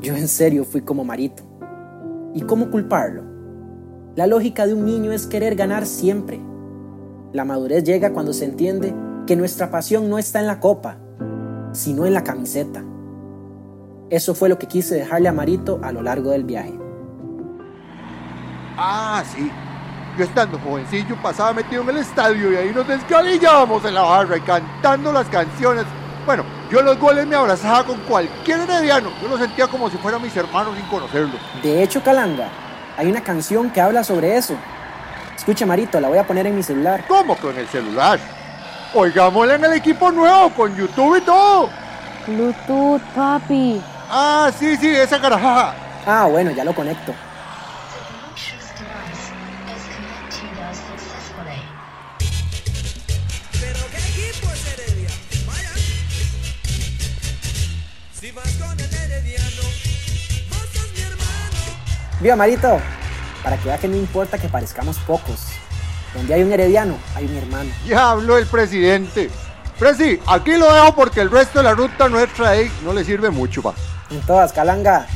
Yo 0.00 0.16
en 0.16 0.26
serio 0.26 0.64
fui 0.64 0.80
como 0.80 1.04
Marito. 1.04 1.44
¿Y 2.34 2.40
cómo 2.40 2.68
culparlo? 2.72 3.22
La 4.16 4.26
lógica 4.26 4.66
de 4.66 4.74
un 4.74 4.86
niño 4.86 5.12
es 5.12 5.28
querer 5.28 5.54
ganar 5.54 5.86
siempre. 5.86 6.40
La 7.32 7.44
madurez 7.44 7.84
llega 7.84 8.12
cuando 8.12 8.32
se 8.32 8.46
entiende 8.46 8.92
que 9.24 9.36
nuestra 9.36 9.70
pasión 9.70 10.10
no 10.10 10.18
está 10.18 10.40
en 10.40 10.48
la 10.48 10.58
copa, 10.58 10.98
sino 11.70 12.06
en 12.06 12.14
la 12.14 12.24
camiseta. 12.24 12.84
Eso 14.10 14.34
fue 14.34 14.48
lo 14.48 14.58
que 14.58 14.66
quise 14.66 14.96
dejarle 14.96 15.28
a 15.28 15.32
Marito 15.32 15.78
a 15.80 15.92
lo 15.92 16.02
largo 16.02 16.32
del 16.32 16.42
viaje. 16.42 16.76
Ah, 18.76 19.22
sí. 19.32 19.48
Yo 20.18 20.24
estando 20.24 20.58
jovencillo 20.58 21.14
pasaba 21.22 21.52
metido 21.52 21.82
en 21.82 21.90
el 21.90 21.98
estadio 21.98 22.52
y 22.52 22.56
ahí 22.56 22.72
nos 22.74 22.88
descabellábamos 22.88 23.84
en 23.84 23.94
la 23.94 24.02
barra 24.02 24.36
y 24.36 24.40
cantando 24.40 25.12
las 25.12 25.28
canciones. 25.28 25.84
Bueno, 26.26 26.42
yo 26.68 26.82
los 26.82 26.98
goles 26.98 27.24
me 27.24 27.36
abrazaba 27.36 27.84
con 27.84 28.00
cualquier 28.00 28.58
herediano. 28.62 29.12
Yo 29.22 29.28
lo 29.28 29.38
sentía 29.38 29.68
como 29.68 29.88
si 29.88 29.96
fueran 29.98 30.20
mis 30.20 30.36
hermanos 30.36 30.76
sin 30.76 30.84
conocerlos. 30.86 31.40
De 31.62 31.84
hecho, 31.84 32.02
Calanga, 32.02 32.48
hay 32.96 33.06
una 33.06 33.20
canción 33.20 33.70
que 33.70 33.80
habla 33.80 34.02
sobre 34.02 34.36
eso. 34.36 34.56
Escucha, 35.36 35.64
Marito, 35.64 36.00
la 36.00 36.08
voy 36.08 36.18
a 36.18 36.26
poner 36.26 36.48
en 36.48 36.56
mi 36.56 36.64
celular. 36.64 37.04
¿Cómo 37.06 37.36
en 37.40 37.58
el 37.58 37.68
celular? 37.68 38.18
Oigámosla 38.94 39.54
en 39.54 39.66
el 39.66 39.74
equipo 39.74 40.10
nuevo, 40.10 40.50
con 40.50 40.74
YouTube 40.74 41.18
y 41.18 41.20
todo. 41.20 41.70
Bluetooth, 42.26 43.02
papi. 43.14 43.80
Ah, 44.10 44.50
sí, 44.58 44.76
sí, 44.76 44.88
esa 44.88 45.20
carajaja. 45.20 45.74
Ah, 46.04 46.26
bueno, 46.28 46.50
ya 46.50 46.64
lo 46.64 46.74
conecto. 46.74 47.14
Viva 62.20 62.34
Marito, 62.34 62.80
para 63.44 63.56
que 63.56 63.66
vea 63.66 63.78
que 63.78 63.88
no 63.88 63.96
importa 63.96 64.38
que 64.38 64.48
parezcamos 64.48 64.98
pocos. 64.98 65.46
Donde 66.14 66.34
hay 66.34 66.42
un 66.42 66.52
herediano, 66.52 66.96
hay 67.14 67.26
un 67.26 67.36
hermano. 67.36 67.70
Ya 67.86 68.10
habló 68.10 68.38
el 68.38 68.46
presidente. 68.46 69.30
Presi, 69.78 70.18
aquí 70.26 70.56
lo 70.56 70.72
dejo 70.72 70.94
porque 70.94 71.20
el 71.20 71.30
resto 71.30 71.58
de 71.60 71.64
la 71.64 71.74
ruta 71.74 72.08
nuestra 72.08 72.50
ahí 72.50 72.72
no 72.82 72.92
le 72.92 73.04
sirve 73.04 73.30
mucho, 73.30 73.62
pa. 73.62 73.74
En 74.10 74.20
todas, 74.22 74.52
Calanga. 74.52 75.06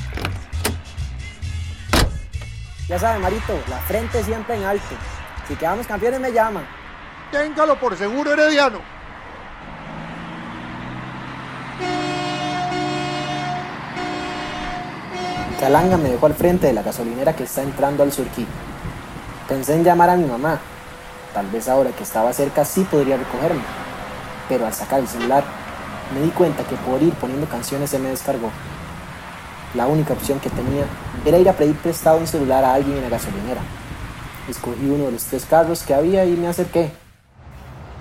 Ya 2.88 2.98
sabe, 2.98 3.18
Marito, 3.18 3.58
la 3.68 3.78
frente 3.78 4.22
siempre 4.22 4.54
en 4.54 4.64
alto. 4.64 4.94
Si 5.48 5.56
quedamos 5.56 5.86
campeones 5.86 6.20
me 6.20 6.30
llama. 6.30 6.62
Téngalo 7.32 7.80
por 7.80 7.96
seguro, 7.96 8.32
Herediano. 8.34 8.80
Calanga 15.62 15.96
me 15.96 16.08
dejó 16.08 16.26
al 16.26 16.34
frente 16.34 16.66
de 16.66 16.72
la 16.72 16.82
gasolinera 16.82 17.36
que 17.36 17.44
está 17.44 17.62
entrando 17.62 18.02
al 18.02 18.10
surquí. 18.10 18.44
Pensé 19.48 19.76
en 19.76 19.84
llamar 19.84 20.10
a 20.10 20.16
mi 20.16 20.24
mamá. 20.24 20.58
Tal 21.32 21.46
vez 21.52 21.68
ahora 21.68 21.92
que 21.92 22.02
estaba 22.02 22.32
cerca 22.32 22.64
sí 22.64 22.82
podría 22.82 23.16
recogerme. 23.16 23.62
Pero 24.48 24.66
al 24.66 24.74
sacar 24.74 24.98
el 24.98 25.06
celular, 25.06 25.44
me 26.12 26.20
di 26.20 26.30
cuenta 26.30 26.64
que 26.64 26.74
por 26.74 27.00
ir 27.00 27.12
poniendo 27.12 27.46
canciones 27.46 27.90
se 27.90 28.00
me 28.00 28.08
descargó. 28.08 28.50
La 29.74 29.86
única 29.86 30.14
opción 30.14 30.40
que 30.40 30.50
tenía 30.50 30.82
era 31.24 31.38
ir 31.38 31.48
a 31.48 31.52
pedir 31.52 31.76
prestado 31.76 32.18
un 32.18 32.26
celular 32.26 32.64
a 32.64 32.74
alguien 32.74 32.96
en 32.96 33.04
la 33.04 33.10
gasolinera. 33.10 33.60
Escogí 34.48 34.86
uno 34.86 35.04
de 35.04 35.12
los 35.12 35.22
tres 35.22 35.44
carros 35.44 35.84
que 35.84 35.94
había 35.94 36.24
y 36.24 36.32
me 36.32 36.48
acerqué. 36.48 36.90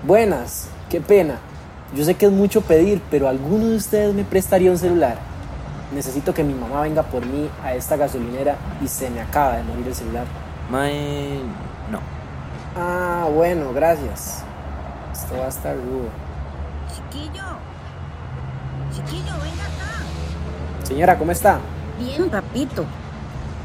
Buenas, 0.04 0.66
qué 0.90 1.00
pena. 1.00 1.38
Yo 1.94 2.04
sé 2.04 2.16
que 2.16 2.26
es 2.26 2.32
mucho 2.32 2.62
pedir, 2.62 3.00
pero 3.08 3.28
¿alguno 3.28 3.66
de 3.66 3.76
ustedes 3.76 4.12
me 4.12 4.24
prestaría 4.24 4.72
un 4.72 4.78
celular? 4.78 5.31
Necesito 5.94 6.32
que 6.32 6.42
mi 6.42 6.54
mamá 6.54 6.80
venga 6.82 7.02
por 7.02 7.24
mí 7.26 7.50
a 7.62 7.74
esta 7.74 7.96
gasolinera 7.96 8.56
y 8.82 8.88
se 8.88 9.10
me 9.10 9.20
acaba 9.20 9.56
de 9.56 9.62
morir 9.64 9.88
el 9.88 9.94
celular. 9.94 10.24
Mae, 10.70 11.38
no. 11.90 12.00
Ah, 12.74 13.28
bueno, 13.32 13.72
gracias. 13.74 14.42
Esto 15.12 15.36
va 15.38 15.44
a 15.44 15.48
estar 15.48 15.76
rudo. 15.76 16.08
Chiquillo. 16.94 17.42
Chiquillo, 18.94 19.32
venga 19.32 19.64
acá. 19.64 20.84
Señora, 20.84 21.18
¿cómo 21.18 21.32
está? 21.32 21.58
Bien, 21.98 22.30
papito. 22.30 22.86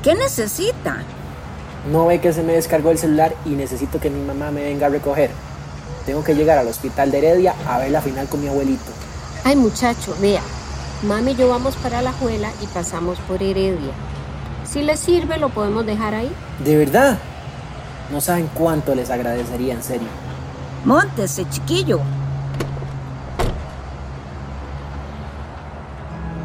¿Qué 0.03 0.13
necesita? 0.15 0.97
No 1.91 2.07
ve 2.07 2.19
que 2.19 2.33
se 2.33 2.43
me 2.43 2.53
descargó 2.53 2.91
el 2.91 2.97
celular 2.97 3.33
y 3.45 3.51
necesito 3.51 3.99
que 3.99 4.09
mi 4.09 4.21
mamá 4.21 4.51
me 4.51 4.63
venga 4.63 4.87
a 4.87 4.89
recoger. 4.89 5.31
Tengo 6.05 6.23
que 6.23 6.35
llegar 6.35 6.57
al 6.57 6.67
hospital 6.67 7.11
de 7.11 7.19
Heredia 7.19 7.55
a 7.67 7.79
ver 7.79 7.91
la 7.91 8.01
final 8.01 8.27
con 8.27 8.41
mi 8.41 8.49
abuelito. 8.49 8.91
Ay, 9.45 9.55
muchacho, 9.55 10.15
vea. 10.19 10.41
Mami 11.03 11.33
y 11.33 11.35
yo 11.35 11.47
vamos 11.47 11.75
para 11.75 12.01
la 12.01 12.11
juela 12.11 12.51
y 12.59 12.65
pasamos 12.65 13.19
por 13.19 13.43
Heredia. 13.43 13.91
Si 14.65 14.81
le 14.81 14.97
sirve, 14.97 15.37
lo 15.37 15.49
podemos 15.49 15.85
dejar 15.85 16.15
ahí. 16.15 16.31
¿De 16.63 16.75
verdad? 16.75 17.19
No 18.11 18.19
saben 18.19 18.49
cuánto 18.55 18.95
les 18.95 19.11
agradecería, 19.11 19.75
en 19.75 19.83
serio. 19.83 20.07
Móntese, 20.85 21.47
chiquillo. 21.49 21.99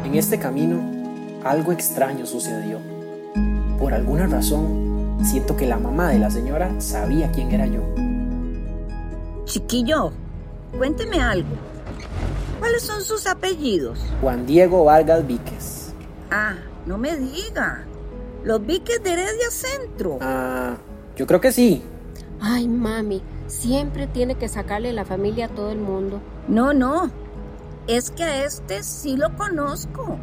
En 0.05 0.13
este 0.13 0.37
camino, 0.37 0.79
algo 1.43 1.71
extraño 1.71 2.27
sucedió. 2.27 2.77
Por 3.79 3.95
alguna 3.95 4.27
razón, 4.27 5.17
siento 5.23 5.57
que 5.57 5.65
la 5.65 5.77
mamá 5.77 6.09
de 6.09 6.19
la 6.19 6.29
señora 6.29 6.69
sabía 6.79 7.31
quién 7.31 7.51
era 7.51 7.65
yo. 7.65 7.81
Chiquillo, 9.45 10.11
cuénteme 10.77 11.19
algo. 11.19 11.72
¿Cuáles 12.63 12.83
son 12.83 13.03
sus 13.03 13.27
apellidos? 13.27 13.99
Juan 14.21 14.45
Diego 14.45 14.85
Vargas 14.85 15.27
Víquez. 15.27 15.91
Ah, 16.31 16.55
no 16.85 16.97
me 16.97 17.17
diga. 17.17 17.83
Los 18.45 18.65
Víquez 18.65 19.03
de 19.03 19.11
Heredia 19.11 19.51
Centro. 19.51 20.17
Ah, 20.21 20.77
yo 21.17 21.27
creo 21.27 21.41
que 21.41 21.51
sí. 21.51 21.83
Ay, 22.39 22.69
mami, 22.69 23.21
siempre 23.47 24.07
tiene 24.07 24.35
que 24.35 24.47
sacarle 24.47 24.93
la 24.93 25.03
familia 25.03 25.47
a 25.47 25.49
todo 25.49 25.71
el 25.71 25.79
mundo. 25.79 26.21
No, 26.47 26.73
no. 26.73 27.11
Es 27.87 28.11
que 28.11 28.23
a 28.23 28.45
este 28.45 28.81
sí 28.81 29.17
lo 29.17 29.35
conozco. 29.35 30.17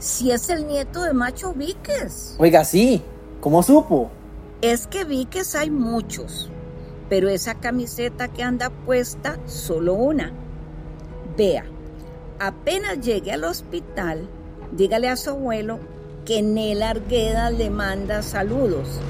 Si 0.00 0.32
es 0.32 0.50
el 0.50 0.66
nieto 0.66 1.04
de 1.04 1.12
Macho 1.12 1.54
Víquez. 1.54 2.34
Oiga, 2.38 2.64
sí. 2.64 3.04
¿Cómo 3.40 3.62
supo? 3.62 4.10
Es 4.62 4.88
que 4.88 5.04
Víquez 5.04 5.54
hay 5.54 5.70
muchos. 5.70 6.50
Pero 7.08 7.28
esa 7.28 7.54
camiseta 7.60 8.26
que 8.26 8.42
anda 8.42 8.70
puesta, 8.84 9.38
solo 9.46 9.94
una. 9.94 10.41
Vea, 11.36 11.64
apenas 12.38 13.00
llegue 13.00 13.32
al 13.32 13.44
hospital, 13.44 14.28
dígale 14.72 15.08
a 15.08 15.16
su 15.16 15.30
abuelo 15.30 15.78
que 16.26 16.42
Nel 16.42 16.82
Argueda 16.82 17.50
le 17.50 17.70
manda 17.70 18.20
saludos 18.22 19.00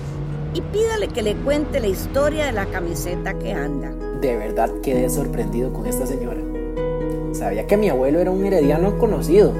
y 0.55 0.61
pídale 0.61 1.09
que 1.09 1.23
le 1.23 1.35
cuente 1.35 1.81
la 1.81 1.88
historia 1.88 2.47
de 2.47 2.52
la 2.52 2.67
camiseta 2.67 3.35
que 3.35 3.52
anda. 3.52 3.91
De 4.21 4.37
verdad 4.37 4.71
quedé 4.83 5.11
sorprendido 5.11 5.73
con 5.73 5.87
esta 5.87 6.07
señora. 6.07 6.41
Sabía 7.33 7.67
que 7.67 7.76
mi 7.76 7.88
abuelo 7.88 8.21
era 8.21 8.31
un 8.31 8.45
herediano 8.45 8.99
conocido, 8.99 9.52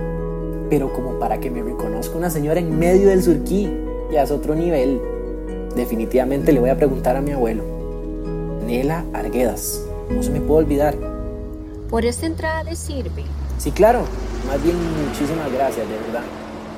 pero 0.71 0.92
como 0.92 1.19
para 1.19 1.40
que 1.40 1.50
me 1.50 1.62
reconozca 1.62 2.16
una 2.16 2.31
señora 2.31 2.61
en 2.61 2.78
medio 2.78 3.09
del 3.09 3.25
surquí, 3.25 3.69
ya 4.12 4.23
es 4.23 4.31
otro 4.31 4.54
nivel. 4.54 5.00
Definitivamente 5.75 6.52
le 6.52 6.61
voy 6.61 6.71
a 6.71 6.76
preguntar 6.76 7.16
a 7.16 7.23
mi 7.23 7.33
abuelo. 7.33 7.64
Nela 8.64 9.04
Arguedas, 9.14 9.85
no 10.11 10.23
se 10.23 10.31
me 10.31 10.40
puede 10.40 10.61
olvidar. 10.61 11.12
¿Por 11.92 12.06
esta 12.06 12.25
entrada 12.25 12.64
le 12.64 12.75
sirve? 12.75 13.22
Sí, 13.58 13.70
claro. 13.70 14.06
Más 14.46 14.62
bien, 14.62 14.75
muchísimas 15.06 15.52
gracias, 15.52 15.87
de 15.87 15.99
verdad. 15.99 16.22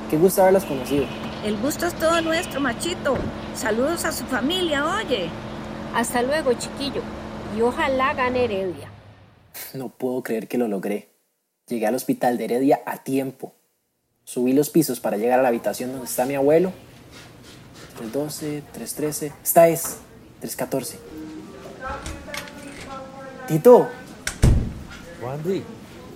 Qué 0.09 0.17
gusto 0.17 0.41
haberlas 0.41 0.65
conocido. 0.65 1.05
El 1.45 1.55
gusto 1.55 1.85
es 1.85 1.93
todo 1.93 2.19
nuestro, 2.19 2.59
machito. 2.59 3.15
Saludos 3.55 4.03
a 4.03 4.11
su 4.11 4.25
familia, 4.25 4.83
oye. 4.85 5.29
Hasta 5.93 6.21
luego, 6.21 6.51
chiquillo. 6.55 7.01
Y 7.57 7.61
ojalá 7.61 8.13
gane 8.13 8.43
Heredia. 8.43 8.91
No 9.73 9.87
puedo 9.87 10.21
creer 10.21 10.49
que 10.49 10.57
lo 10.57 10.67
logré. 10.67 11.07
Llegué 11.67 11.87
al 11.87 11.95
hospital 11.95 12.37
de 12.37 12.43
Heredia 12.43 12.81
a 12.85 12.97
tiempo. 12.97 13.53
Subí 14.25 14.51
los 14.51 14.69
pisos 14.69 14.99
para 14.99 15.15
llegar 15.15 15.39
a 15.39 15.43
la 15.43 15.47
habitación 15.47 15.93
donde 15.93 16.07
está 16.07 16.25
mi 16.25 16.35
abuelo. 16.35 16.73
312, 17.99 18.63
313. 18.73 19.31
Esta 19.41 19.69
es. 19.69 19.99
314. 20.41 20.99
Tito, 23.47 23.87
Wandy, 25.21 25.63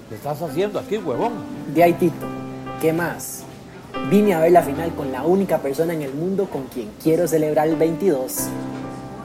¿qué 0.09 0.15
estás 0.15 0.41
haciendo 0.41 0.79
aquí, 0.79 0.97
huevón? 0.97 1.33
de 1.73 1.83
ahí 1.83 1.93
Tito. 1.93 2.25
¿Qué 2.81 2.93
más? 2.93 3.43
Vine 4.09 4.33
a 4.33 4.39
ver 4.39 4.51
la 4.51 4.61
final 4.61 4.93
con 4.95 5.11
la 5.11 5.23
única 5.23 5.59
persona 5.59 5.93
en 5.93 6.01
el 6.01 6.13
mundo 6.13 6.45
con 6.49 6.63
quien 6.65 6.89
quiero 7.01 7.27
celebrar 7.27 7.67
el 7.67 7.75
22. 7.75 8.47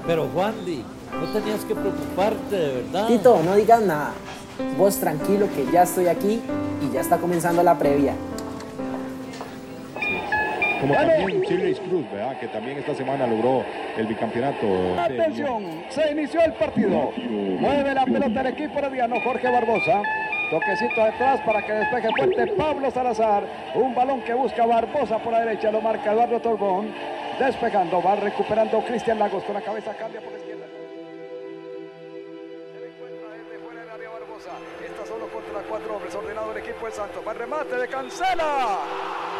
Pero, 0.07 0.29
Wandy, 0.35 0.83
no 1.13 1.33
tenías 1.33 1.65
que 1.65 1.75
preocuparte, 1.75 2.57
de 2.57 2.83
verdad. 2.83 3.07
Tito, 3.09 3.41
no 3.45 3.55
digas 3.55 3.83
nada. 3.83 4.13
Vos 4.79 4.97
tranquilo 4.97 5.49
que 5.55 5.71
ya 5.73 5.83
estoy 5.83 6.07
aquí 6.07 6.41
y 6.83 6.93
ya 6.93 7.01
está 7.01 7.19
comenzando 7.19 7.63
la 7.63 7.79
previa. 7.79 8.15
Como 10.85 10.97
también 10.97 11.41
Shirley 11.41 11.75
Cruz, 11.77 12.05
¿verdad? 12.13 12.39
que 12.39 12.47
también 12.49 12.77
esta 12.77 12.95
semana 12.95 13.27
logró 13.27 13.65
el 13.97 14.07
bicampeonato. 14.07 14.67
Atención, 15.01 15.83
se 15.89 16.13
inició 16.13 16.45
el 16.45 16.53
partido. 16.53 17.11
Mueve 17.17 17.95
la 17.95 18.05
pelota 18.05 18.43
el 18.43 18.47
equipo 18.49 18.81
herediano 18.81 19.17
Jorge 19.25 19.51
Barbosa. 19.51 20.03
Toquecito 20.51 21.05
detrás 21.07 21.41
para 21.41 21.65
que 21.65 21.73
despeje 21.73 22.09
fuerte 22.15 22.47
Pablo 22.49 22.91
Salazar. 22.91 23.45
Un 23.75 23.95
balón 23.95 24.21
que 24.25 24.35
busca 24.35 24.67
Barbosa 24.67 25.19
por 25.21 25.33
la 25.33 25.41
derecha, 25.41 25.71
lo 25.71 25.81
marca 25.81 26.13
Eduardo 26.13 26.39
Torbón. 26.41 26.93
Despejando, 27.39 28.03
va 28.03 28.17
recuperando 28.17 28.79
Cristian 28.81 29.19
Lagos 29.19 29.43
con 29.45 29.55
la 29.55 29.63
cabeza, 29.63 29.95
cambia 29.95 30.21
por 30.21 30.33
la 30.33 30.39
izquierda. 30.39 30.67
Está 34.85 35.07
solo 35.07 35.29
contra 35.29 35.61
cuatro 35.67 35.97
hombres, 35.97 36.15
ordenado 36.15 36.53
el 36.53 36.59
equipo 36.59 36.85
del 36.85 36.93
Santos. 36.93 37.27
Va 37.27 37.33
remate 37.33 37.75
de 37.75 37.89
Cancela. 37.89 39.34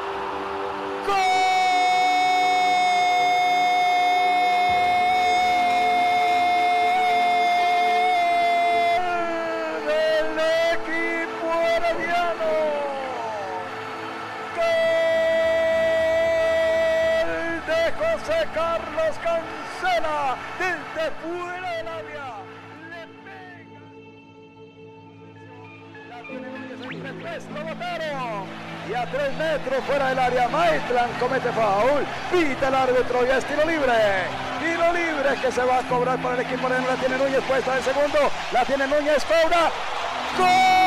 José 17.97 18.49
Carlos 18.55 19.19
Cancela 19.23 20.37
fuera 21.23 21.71
del 21.77 21.89
área. 21.89 22.29
Le 22.91 23.03
pega. 23.25 23.81
La 26.09 26.19
tiene 26.23 26.49
Núñez 26.49 26.79
tres, 27.21 27.43
lo. 27.51 28.64
Y 28.87 28.95
a 28.95 29.07
tres 29.07 29.33
metros 29.35 29.83
fuera 29.87 30.09
del 30.11 30.19
área, 30.19 30.49
Maitland 30.49 31.19
comete 31.19 31.51
foul. 31.53 32.05
Pita 32.31 32.69
el 32.69 32.75
árbitro 32.75 33.25
y 33.25 33.31
es 33.31 33.45
tiro 33.47 33.65
libre. 33.65 33.93
Tiro 34.61 34.93
libre 34.93 35.41
que 35.41 35.51
se 35.51 35.65
va 35.65 35.79
a 35.79 35.83
cobrar 35.83 36.19
para 36.19 36.35
el 36.35 36.41
equipo 36.43 36.67
herediano. 36.67 36.89
La 36.89 36.97
tiene 36.97 37.17
Núñez 37.17 37.43
puesta 37.45 37.77
de 37.77 37.83
segundo. 37.83 38.19
La 38.53 38.65
tiene 38.65 38.87
Núñez, 38.87 39.25
cobra. 39.25 39.71
Va 40.41 40.84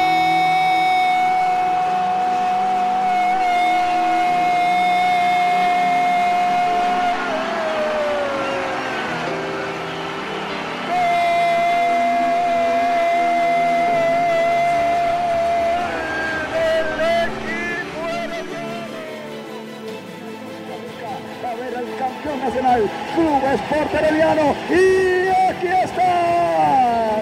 nacional, 22.57 22.89
Club 23.15 23.43
Sport 23.53 23.93
Herediano. 23.93 24.55
Y 24.69 25.27
aquí 25.29 25.67
está. 25.67 27.21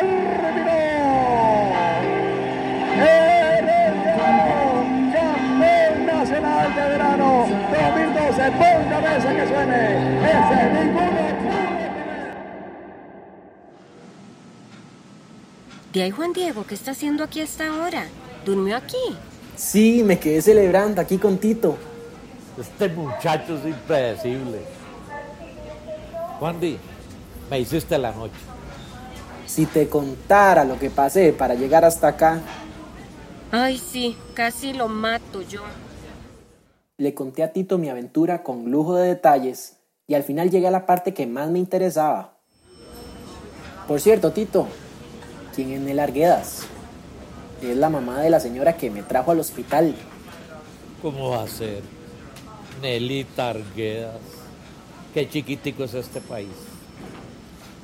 Terminó. 0.00 0.80
Herediano, 2.96 4.42
campeón 5.12 6.06
nacional 6.06 6.74
de 6.74 6.82
verano 6.82 7.46
2012. 7.70 8.50
Ponga 8.52 9.00
mesa 9.00 9.30
que 9.34 9.46
suene. 9.48 9.80
Ese 10.24 10.58
ninguno. 10.72 11.20
De 15.92 16.02
ahí 16.04 16.10
Juan 16.12 16.32
Diego, 16.32 16.64
¿qué 16.68 16.74
está 16.76 16.92
haciendo 16.92 17.24
aquí 17.24 17.40
hasta 17.40 17.66
ahora? 17.66 18.06
¿Durmió 18.46 18.76
aquí? 18.76 18.96
Sí, 19.56 20.04
me 20.04 20.20
quedé 20.20 20.40
celebrando 20.40 21.00
aquí 21.00 21.18
con 21.18 21.36
Tito. 21.38 21.76
Este 22.58 22.88
muchacho 22.88 23.56
es 23.56 23.64
impredecible. 23.66 24.58
Juan 26.38 26.60
Di, 26.60 26.78
me 27.50 27.58
hiciste 27.60 27.96
la 27.98 28.12
noche. 28.12 28.34
Si 29.46 29.66
te 29.66 29.88
contara 29.88 30.64
lo 30.64 30.78
que 30.78 30.90
pasé 30.90 31.32
para 31.32 31.54
llegar 31.54 31.84
hasta 31.84 32.08
acá, 32.08 32.40
Ay, 33.52 33.78
sí, 33.78 34.16
casi 34.34 34.72
lo 34.72 34.86
mato 34.88 35.42
yo. 35.42 35.62
le 36.98 37.14
conté 37.14 37.42
a 37.42 37.52
Tito 37.52 37.78
mi 37.78 37.88
aventura 37.88 38.42
con 38.44 38.70
lujo 38.70 38.94
de 38.94 39.08
detalles 39.08 39.78
y 40.06 40.14
al 40.14 40.22
final 40.22 40.50
llegué 40.50 40.68
a 40.68 40.70
la 40.70 40.86
parte 40.86 41.14
que 41.14 41.26
más 41.26 41.50
me 41.50 41.58
interesaba. 41.58 42.34
Por 43.88 44.00
cierto, 44.00 44.30
Tito, 44.32 44.68
¿quién 45.54 45.72
es 45.72 45.80
Nel 45.80 45.98
Arguedas? 45.98 46.62
Es 47.60 47.76
la 47.76 47.88
mamá 47.88 48.20
de 48.20 48.30
la 48.30 48.38
señora 48.38 48.76
que 48.76 48.88
me 48.90 49.02
trajo 49.02 49.32
al 49.32 49.40
hospital. 49.40 49.96
¿Cómo 51.02 51.30
va 51.30 51.42
a 51.42 51.48
ser? 51.48 51.82
Nelita 52.80 53.50
Arguedas. 53.50 54.16
Qué 55.12 55.28
chiquitico 55.28 55.84
es 55.84 55.94
este 55.94 56.20
país. 56.20 56.48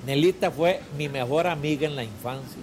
Nelita 0.07 0.51
fue 0.51 0.81
mi 0.97 1.09
mejor 1.09 1.47
amiga 1.47 1.87
en 1.87 1.97
la 1.97 2.05
infancia. 2.05 2.63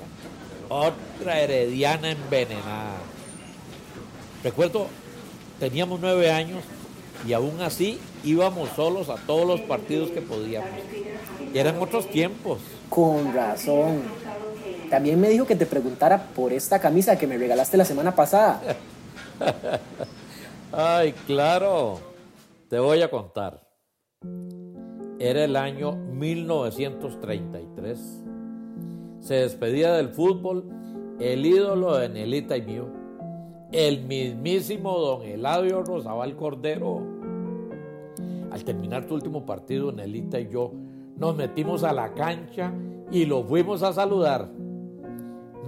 Otra 0.69 1.39
herediana 1.39 2.11
envenenada. 2.11 2.97
Recuerdo, 4.43 4.87
teníamos 5.59 5.99
nueve 5.99 6.31
años 6.31 6.63
y 7.27 7.33
aún 7.33 7.61
así 7.61 7.99
íbamos 8.23 8.69
solos 8.75 9.09
a 9.09 9.15
todos 9.15 9.45
los 9.45 9.61
partidos 9.61 10.09
que 10.11 10.21
podíamos. 10.21 10.69
Y 11.53 11.57
eran 11.57 11.81
otros 11.81 12.09
tiempos. 12.09 12.59
Con 12.89 13.33
razón. 13.33 14.01
También 14.89 15.19
me 15.19 15.29
dijo 15.29 15.45
que 15.45 15.55
te 15.55 15.65
preguntara 15.65 16.27
por 16.35 16.53
esta 16.53 16.79
camisa 16.79 17.17
que 17.17 17.27
me 17.27 17.37
regalaste 17.37 17.77
la 17.77 17.85
semana 17.85 18.15
pasada. 18.15 18.61
Ay, 20.71 21.13
claro. 21.27 22.12
Te 22.73 22.79
voy 22.79 23.01
a 23.03 23.11
contar. 23.11 23.69
Era 25.19 25.43
el 25.43 25.55
año 25.57 25.91
1933. 25.91 28.25
Se 29.19 29.35
despedía 29.35 29.93
del 29.93 30.09
fútbol 30.09 30.65
el 31.19 31.45
ídolo 31.45 31.97
de 31.97 32.09
Nelita 32.09 32.57
y 32.57 32.63
mío, 32.63 32.87
el 33.71 34.05
mismísimo 34.05 34.97
don 34.97 35.21
Eladio 35.21 35.83
Rosabal 35.83 36.35
Cordero. 36.35 37.03
Al 38.49 38.63
terminar 38.63 39.05
tu 39.05 39.13
último 39.13 39.45
partido, 39.45 39.91
Nelita 39.91 40.39
y 40.39 40.49
yo 40.49 40.71
nos 41.15 41.35
metimos 41.35 41.83
a 41.83 41.93
la 41.93 42.15
cancha 42.15 42.73
y 43.11 43.27
lo 43.27 43.43
fuimos 43.43 43.83
a 43.83 43.93
saludar. 43.93 44.49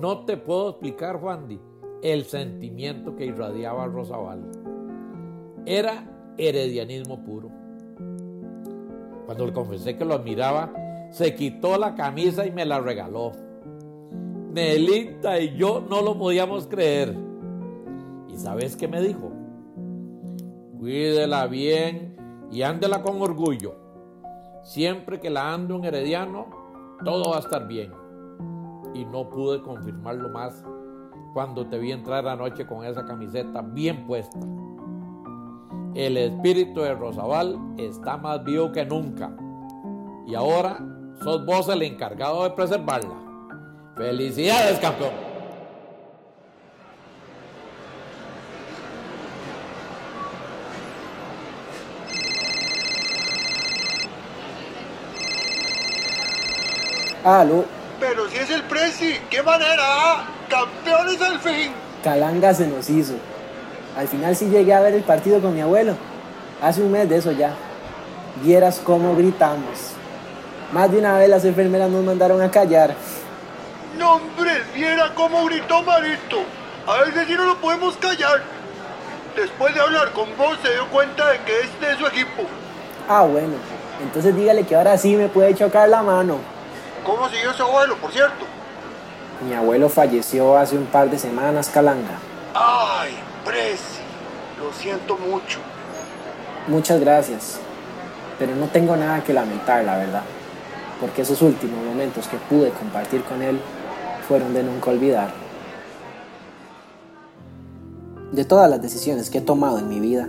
No 0.01 0.25
te 0.25 0.37
puedo 0.37 0.71
explicar, 0.71 1.19
Juan 1.19 1.47
Di, 1.47 1.59
el 2.01 2.25
sentimiento 2.25 3.15
que 3.15 3.27
irradiaba 3.27 3.85
Rosabal. 3.85 4.49
Era 5.67 6.14
heredianismo 6.37 7.23
puro. 7.23 7.49
Cuando 9.25 9.45
le 9.45 9.53
confesé 9.53 9.97
que 9.97 10.05
lo 10.05 10.13
admiraba, 10.13 10.71
se 11.09 11.33
quitó 11.35 11.77
la 11.77 11.95
camisa 11.95 12.45
y 12.45 12.51
me 12.51 12.65
la 12.65 12.79
regaló. 12.79 13.31
Nelita 14.53 15.39
y 15.39 15.55
yo 15.55 15.83
no 15.89 16.01
lo 16.01 16.17
podíamos 16.17 16.67
creer. 16.67 17.15
¿Y 18.29 18.37
sabes 18.37 18.75
qué 18.75 18.87
me 18.87 19.01
dijo? 19.01 19.31
Cuídela 20.79 21.47
bien 21.47 22.15
y 22.51 22.61
ándela 22.61 23.01
con 23.01 23.21
orgullo. 23.21 23.75
Siempre 24.63 25.19
que 25.19 25.29
la 25.29 25.53
ande 25.53 25.73
un 25.73 25.85
herediano, 25.85 26.47
todo 27.03 27.31
va 27.31 27.37
a 27.37 27.39
estar 27.39 27.67
bien. 27.67 27.91
Y 28.93 29.05
no 29.05 29.29
pude 29.29 29.61
confirmarlo 29.61 30.29
más 30.29 30.63
cuando 31.33 31.67
te 31.67 31.77
vi 31.77 31.91
entrar 31.91 32.27
anoche 32.27 32.65
con 32.65 32.85
esa 32.85 33.05
camiseta 33.05 33.61
bien 33.61 34.07
puesta. 34.07 34.39
El 35.95 36.17
espíritu 36.17 36.81
de 36.81 36.93
Rosabal 36.93 37.57
está 37.77 38.17
más 38.17 38.43
vivo 38.43 38.69
que 38.73 38.83
nunca. 38.83 39.31
Y 40.27 40.35
ahora 40.35 40.77
sos 41.23 41.45
vos 41.45 41.69
el 41.69 41.83
encargado 41.83 42.43
de 42.43 42.49
preservarla. 42.49 43.15
¡Felicidades, 43.95 44.77
campeón! 44.79 45.11
Aló, 57.23 57.63
Pero 58.01 58.29
si 58.29 58.37
es 58.37 58.51
el 58.51 58.63
Prezi, 58.63 59.15
qué 59.29 59.41
manera, 59.41 59.81
ah? 59.81 60.27
campeones 60.49 61.21
al 61.21 61.39
fin. 61.39 61.71
Calanga 62.03 62.53
se 62.53 62.67
nos 62.67 62.89
hizo. 62.89 63.13
Al 63.97 64.07
final 64.07 64.35
sí 64.35 64.47
llegué 64.49 64.73
a 64.73 64.81
ver 64.81 64.93
el 64.93 65.03
partido 65.03 65.41
con 65.41 65.53
mi 65.53 65.61
abuelo. 65.61 65.95
Hace 66.61 66.81
un 66.81 66.91
mes 66.91 67.07
de 67.07 67.17
eso 67.17 67.31
ya. 67.31 67.53
Vieras 68.43 68.81
cómo 68.83 69.15
gritamos. 69.15 69.93
Más 70.73 70.91
de 70.91 70.99
una 70.99 71.17
vez 71.17 71.29
las 71.29 71.45
enfermeras 71.45 71.89
nos 71.89 72.03
mandaron 72.03 72.41
a 72.41 72.51
callar. 72.51 72.93
No, 73.97 74.15
hombre, 74.15 74.63
viera 74.73 75.13
cómo 75.15 75.45
gritó 75.45 75.81
Marito. 75.83 76.37
A 76.85 77.03
veces 77.03 77.27
sí 77.27 77.33
no 77.35 77.45
lo 77.45 77.61
podemos 77.61 77.95
callar. 77.97 78.43
Después 79.35 79.73
de 79.73 79.79
hablar 79.79 80.11
con 80.11 80.27
vos 80.37 80.57
se 80.61 80.71
dio 80.73 80.87
cuenta 80.89 81.29
de 81.29 81.39
que 81.39 81.61
este 81.61 81.91
es 81.91 81.97
su 81.97 82.07
equipo. 82.07 82.43
Ah, 83.07 83.23
bueno. 83.23 83.53
Entonces 84.01 84.35
dígale 84.35 84.65
que 84.65 84.75
ahora 84.75 84.97
sí 84.97 85.15
me 85.15 85.29
puede 85.29 85.55
chocar 85.55 85.87
la 85.87 86.03
mano. 86.03 86.39
¿Cómo 87.05 87.29
siguió 87.29 87.51
ese 87.51 87.61
abuelo, 87.61 87.95
por 87.97 88.11
cierto? 88.11 88.45
Mi 89.47 89.53
abuelo 89.53 89.89
falleció 89.89 90.57
hace 90.57 90.77
un 90.77 90.85
par 90.85 91.09
de 91.09 91.19
semanas, 91.19 91.69
Calanga. 91.69 92.17
Ay, 92.53 93.15
Preci, 93.45 94.01
lo 94.59 94.73
siento 94.73 95.17
mucho. 95.17 95.59
Muchas 96.67 96.99
gracias. 96.99 97.59
Pero 98.39 98.55
no 98.55 98.65
tengo 98.67 98.97
nada 98.97 99.23
que 99.23 99.33
lamentar, 99.33 99.85
la 99.85 99.97
verdad. 99.97 100.23
Porque 100.99 101.21
esos 101.21 101.41
últimos 101.43 101.85
momentos 101.85 102.27
que 102.27 102.37
pude 102.37 102.71
compartir 102.71 103.23
con 103.23 103.43
él 103.43 103.59
fueron 104.27 104.53
de 104.55 104.63
nunca 104.63 104.89
olvidar. 104.89 105.29
De 108.31 108.43
todas 108.45 108.69
las 108.69 108.81
decisiones 108.81 109.29
que 109.29 109.37
he 109.37 109.41
tomado 109.41 109.77
en 109.77 109.87
mi 109.87 109.99
vida, 109.99 110.27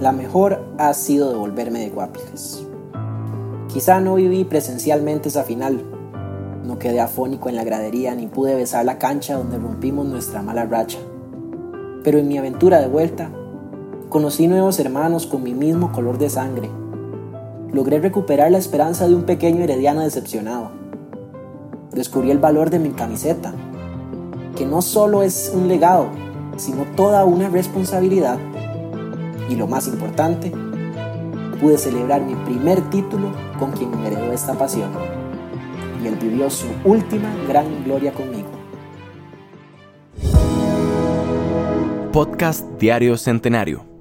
la 0.00 0.12
mejor 0.12 0.64
ha 0.78 0.94
sido 0.94 1.30
devolverme 1.30 1.80
de 1.80 1.90
Guapiles. 1.90 2.64
Quizá 3.72 4.00
no 4.00 4.14
viví 4.14 4.44
presencialmente 4.44 5.28
esa 5.28 5.42
final, 5.42 5.82
no 6.64 6.78
quedé 6.78 7.00
afónico 7.00 7.48
en 7.48 7.56
la 7.56 7.64
gradería 7.64 8.14
ni 8.14 8.28
pude 8.28 8.54
besar 8.54 8.84
la 8.84 8.98
cancha 8.98 9.34
donde 9.34 9.58
rompimos 9.58 10.06
nuestra 10.06 10.42
mala 10.42 10.64
racha. 10.64 10.98
Pero 12.04 12.18
en 12.18 12.28
mi 12.28 12.38
aventura 12.38 12.80
de 12.80 12.88
vuelta, 12.88 13.30
conocí 14.08 14.46
nuevos 14.48 14.78
hermanos 14.78 15.26
con 15.26 15.42
mi 15.42 15.54
mismo 15.54 15.92
color 15.92 16.18
de 16.18 16.30
sangre. 16.30 16.70
Logré 17.72 18.00
recuperar 18.00 18.50
la 18.50 18.58
esperanza 18.58 19.08
de 19.08 19.14
un 19.14 19.22
pequeño 19.22 19.64
herediano 19.64 20.02
decepcionado. 20.02 20.70
Descubrí 21.92 22.30
el 22.30 22.38
valor 22.38 22.70
de 22.70 22.78
mi 22.78 22.90
camiseta, 22.90 23.54
que 24.56 24.66
no 24.66 24.82
solo 24.82 25.22
es 25.22 25.52
un 25.54 25.68
legado, 25.68 26.06
sino 26.56 26.84
toda 26.96 27.24
una 27.24 27.48
responsabilidad. 27.48 28.38
Y 29.48 29.56
lo 29.56 29.66
más 29.66 29.88
importante, 29.88 30.52
pude 31.60 31.78
celebrar 31.78 32.22
mi 32.22 32.34
primer 32.34 32.80
título 32.90 33.30
con 33.58 33.72
quien 33.72 33.90
me 33.90 34.08
heredó 34.08 34.32
esta 34.32 34.54
pasión 34.54 34.90
y 36.02 36.08
él 36.08 36.16
vivió 36.16 36.50
su 36.50 36.66
última 36.84 37.32
gran 37.48 37.84
gloria 37.84 38.12
conmigo. 38.12 38.41
Podcast 42.12 42.68
Diario 42.78 43.16
Centenario 43.16 43.91